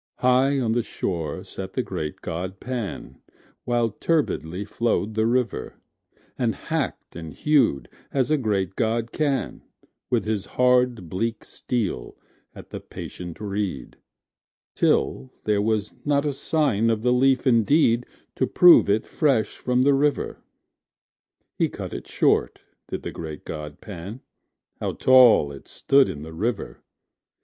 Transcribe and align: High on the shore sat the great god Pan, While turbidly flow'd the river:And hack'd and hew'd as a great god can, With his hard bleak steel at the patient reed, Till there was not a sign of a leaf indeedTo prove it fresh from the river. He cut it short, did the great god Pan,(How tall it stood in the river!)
High 0.17 0.59
on 0.59 0.71
the 0.71 0.81
shore 0.81 1.43
sat 1.43 1.73
the 1.73 1.83
great 1.83 2.21
god 2.21 2.59
Pan, 2.59 3.21
While 3.65 3.91
turbidly 3.91 4.65
flow'd 4.65 5.13
the 5.13 5.27
river:And 5.27 6.55
hack'd 6.55 7.15
and 7.15 7.31
hew'd 7.31 7.87
as 8.11 8.31
a 8.31 8.37
great 8.39 8.75
god 8.75 9.11
can, 9.11 9.61
With 10.09 10.25
his 10.25 10.43
hard 10.57 11.07
bleak 11.07 11.43
steel 11.45 12.17
at 12.55 12.71
the 12.71 12.79
patient 12.79 13.39
reed, 13.39 13.95
Till 14.73 15.31
there 15.43 15.61
was 15.61 15.93
not 16.03 16.25
a 16.25 16.33
sign 16.33 16.89
of 16.89 17.05
a 17.05 17.11
leaf 17.11 17.43
indeedTo 17.43 18.51
prove 18.55 18.89
it 18.89 19.05
fresh 19.05 19.55
from 19.55 19.83
the 19.83 19.93
river. 19.93 20.41
He 21.53 21.69
cut 21.69 21.93
it 21.93 22.07
short, 22.07 22.59
did 22.87 23.03
the 23.03 23.11
great 23.11 23.45
god 23.45 23.79
Pan,(How 23.81 24.93
tall 24.93 25.51
it 25.51 25.67
stood 25.67 26.09
in 26.09 26.23
the 26.23 26.33
river!) 26.33 26.81